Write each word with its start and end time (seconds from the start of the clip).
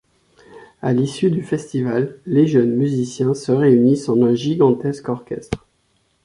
À 0.81 0.93
l'issue 0.93 1.29
du 1.29 1.43
festival, 1.43 2.17
les 2.25 2.47
jeunes 2.47 2.73
musiciens 2.75 3.35
se 3.35 3.51
réunissent 3.51 4.09
en 4.09 4.19
un 4.23 4.33
gigantesque 4.33 5.07
orchestre. 5.09 5.67